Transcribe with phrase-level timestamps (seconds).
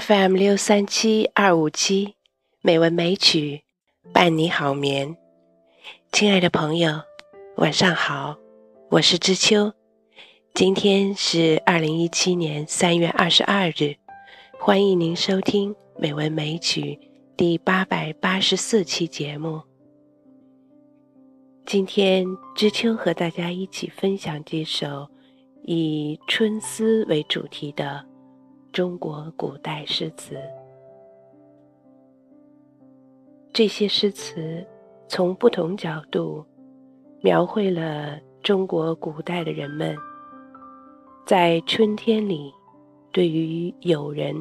[0.00, 2.16] FM 六三七二五七，
[2.60, 3.62] 美文美曲
[4.12, 5.16] 伴你好眠。
[6.12, 7.00] 亲爱的朋友，
[7.56, 8.36] 晚上好，
[8.90, 9.72] 我是知秋。
[10.52, 13.96] 今天是二零一七年三月二十二日，
[14.58, 16.98] 欢迎您收听《美文美曲》
[17.34, 19.62] 第八百八十四期节目。
[21.64, 25.08] 今天知秋和大家一起分享几首
[25.62, 28.04] 以春思为主题的。
[28.76, 30.36] 中国古代诗词，
[33.50, 34.62] 这些诗词
[35.08, 36.44] 从不同角度
[37.22, 39.96] 描绘了中国古代的人们
[41.24, 42.52] 在春天里
[43.12, 44.36] 对于友人、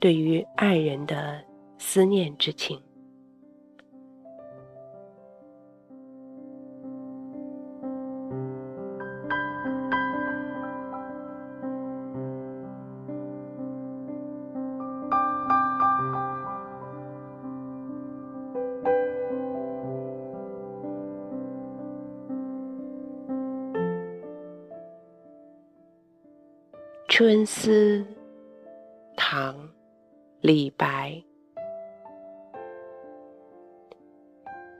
[0.00, 1.40] 对于爱人的
[1.78, 2.76] 思念之情。
[27.16, 28.00] 《春思》
[29.16, 29.54] 唐·
[30.40, 31.22] 李白，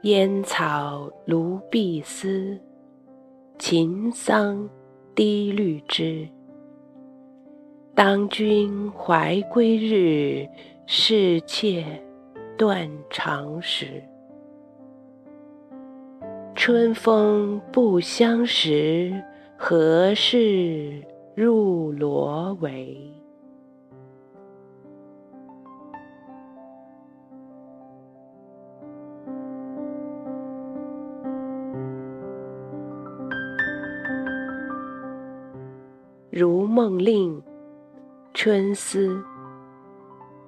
[0.02, 2.58] 烟草芦碧丝，
[3.56, 4.68] 秦桑
[5.14, 6.28] 低绿枝。
[7.94, 10.44] 当君怀归日，
[10.86, 11.84] 是妾
[12.58, 14.02] 断肠时。
[16.56, 19.22] 春风不相识，
[19.56, 21.00] 何事？
[21.36, 22.68] 入罗帷，
[36.30, 37.36] 《如梦令·
[38.32, 39.08] 春思》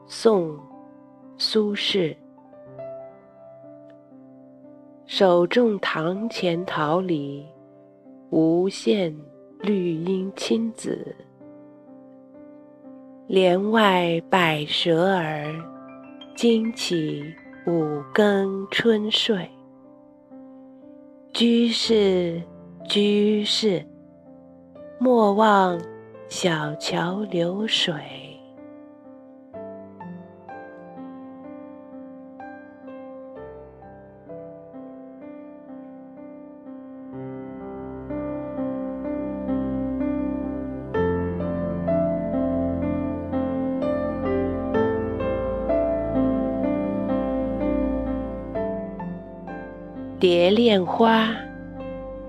[0.06, 0.50] 宋·
[1.37, 2.16] 苏轼。
[5.05, 7.44] 手种堂前桃李，
[8.31, 9.12] 无限。
[9.62, 11.15] 绿阴青紫，
[13.27, 15.53] 帘外百舌儿，
[16.37, 17.25] 惊起
[17.66, 19.49] 五更春睡。
[21.33, 22.41] 居士，
[22.89, 23.84] 居士，
[24.99, 25.81] 莫忘
[26.28, 27.95] 小桥流水。
[50.19, 51.28] 蝶恋花，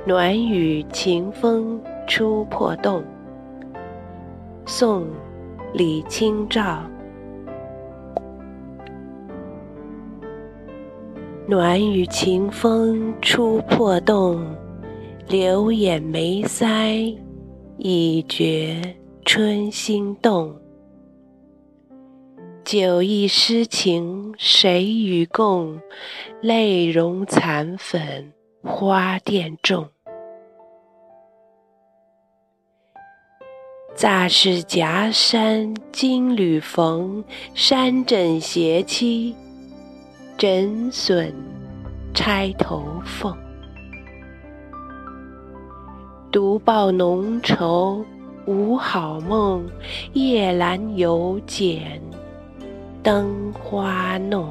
[0.05, 3.01] 暖雨晴风初破洞。
[4.65, 5.03] 宋·
[5.73, 6.81] 李清照。
[11.47, 14.45] 暖雨晴风初破洞，
[15.29, 17.17] 柳眼眉腮，
[17.77, 18.81] 已觉
[19.23, 20.53] 春心动。
[22.67, 25.79] 酒意诗情谁与共？
[26.41, 29.87] 泪融残粉花钿重。
[33.95, 37.23] 乍是夹山金缕缝，
[37.53, 39.33] 山枕斜栖
[40.37, 41.33] 枕笋
[42.13, 43.33] 钗头凤。
[46.29, 48.03] 独抱浓愁
[48.45, 49.65] 无好梦，
[50.11, 52.01] 夜阑犹剪。
[53.07, 54.49] 灯花弄，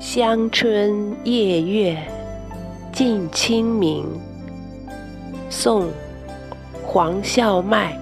[0.00, 1.96] 乡春夜月
[2.92, 4.04] 近清明。
[5.48, 5.84] 宋·
[6.84, 7.99] 黄孝迈。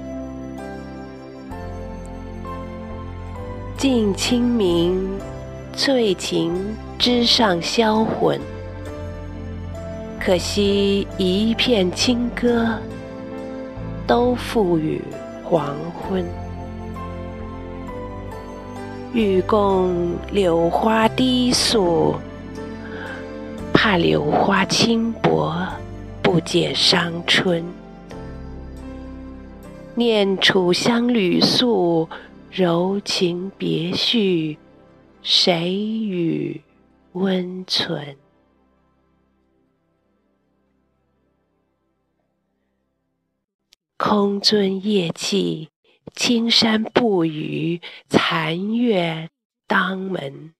[3.78, 5.08] 近清明，
[5.72, 6.52] 翠禽
[6.98, 8.36] 枝上销魂。
[10.19, 12.76] 可惜一片清歌，
[14.04, 15.00] 都付与
[15.44, 16.25] 黄昏。
[19.12, 22.16] 欲共柳花低诉，
[23.72, 25.56] 怕柳花轻薄，
[26.20, 27.64] 不解伤春。
[29.94, 32.08] 念楚乡旅宿。
[32.50, 34.58] 柔情别绪，
[35.22, 36.60] 谁与
[37.12, 38.16] 温存？
[43.98, 45.68] 空樽夜泣，
[46.14, 49.28] 青山不语，残月
[49.66, 50.54] 当门。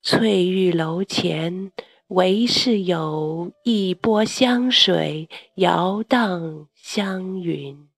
[0.00, 1.72] 翠玉楼前，
[2.06, 7.88] 唯是有一波湘水，摇荡香云。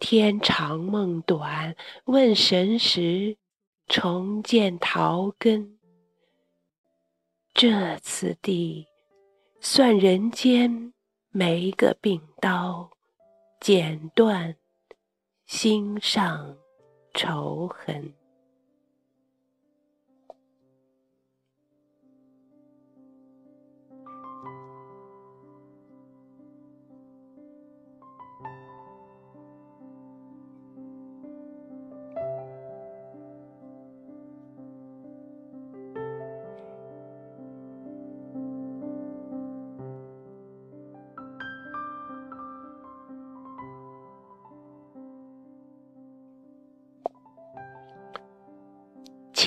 [0.00, 1.74] 天长梦短，
[2.04, 3.36] 问神时，
[3.86, 5.78] 重见桃根。
[7.52, 8.86] 这次地，
[9.60, 10.92] 算人间
[11.30, 12.90] 没个病刀，
[13.60, 14.54] 剪断
[15.46, 16.56] 心上
[17.14, 18.14] 愁痕。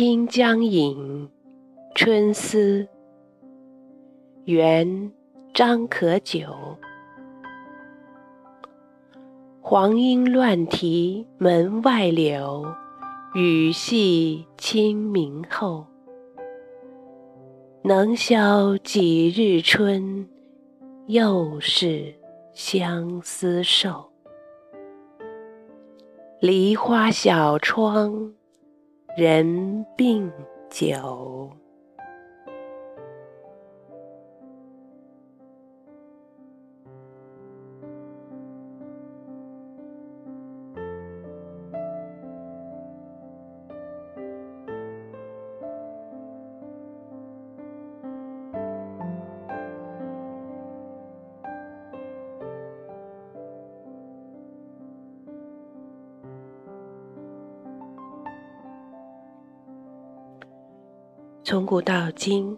[0.03, 0.97] 清江引·
[1.93, 2.87] 春思，
[4.45, 4.87] 元·
[5.53, 6.47] 张可久。
[9.61, 12.65] 黄莺乱啼门外柳，
[13.35, 15.85] 雨细清明后。
[17.83, 20.27] 能消几日春，
[21.05, 22.11] 又是
[22.53, 24.09] 相思瘦。
[26.39, 28.33] 梨花小窗。
[29.15, 30.31] 人病
[30.69, 31.60] 酒。
[61.51, 62.57] 从古到今，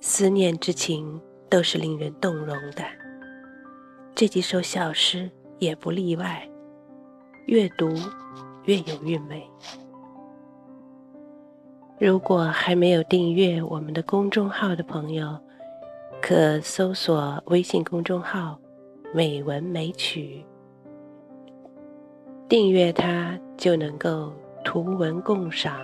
[0.00, 2.82] 思念之情都是令人动容的。
[4.16, 5.30] 这几首小诗
[5.60, 6.44] 也不例外，
[7.46, 7.88] 越读
[8.64, 9.40] 越有韵味。
[12.00, 15.38] 如果还没有订阅我们的公众号的朋友，
[16.20, 18.58] 可搜索微信公众号
[19.14, 20.44] “美文美曲”，
[22.50, 24.32] 订阅它就能够
[24.64, 25.80] 图文共赏，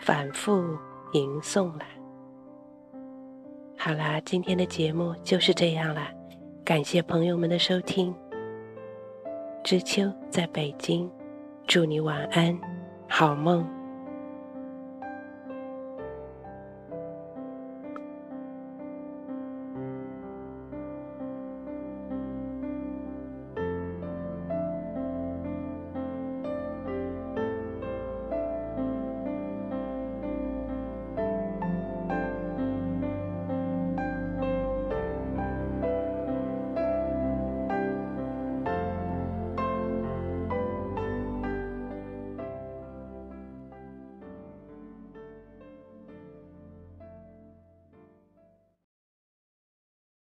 [0.00, 0.76] 反复。
[1.12, 1.84] 吟诵了。
[3.76, 6.10] 好啦，今天的节目就是这样啦，
[6.64, 8.14] 感谢朋友们的收听。
[9.64, 11.10] 知秋在北京，
[11.66, 12.58] 祝你晚安，
[13.08, 13.79] 好梦。